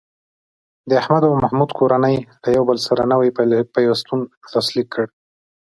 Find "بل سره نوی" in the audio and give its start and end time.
2.67-3.29